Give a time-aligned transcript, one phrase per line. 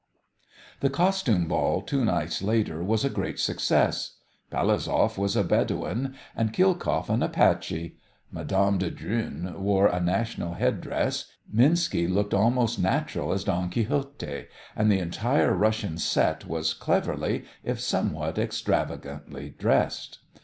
[0.79, 4.15] The costume ball two nights later was a great success.
[4.49, 7.97] Palazov was a Bedouin, and Khilkoff an Apache;
[8.31, 8.77] Mme.
[8.79, 14.91] de Drühn wore a national head dress; Minski looked almost natural as Don Quixote; and
[14.91, 20.17] the entire Russian "set" was cleverly, if somewhat extravagantly, dressed.